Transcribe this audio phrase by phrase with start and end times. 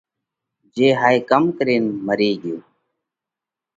[0.75, 1.43] جي هائي منک ڪم
[2.05, 2.67] مري ڳيو؟ ُ